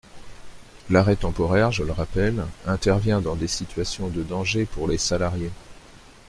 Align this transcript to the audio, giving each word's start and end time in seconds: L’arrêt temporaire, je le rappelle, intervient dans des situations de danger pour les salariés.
L’arrêt 0.89 1.15
temporaire, 1.17 1.71
je 1.71 1.83
le 1.83 1.91
rappelle, 1.91 2.43
intervient 2.65 3.21
dans 3.21 3.35
des 3.35 3.45
situations 3.47 4.07
de 4.07 4.23
danger 4.23 4.65
pour 4.65 4.87
les 4.87 4.97
salariés. 4.97 5.51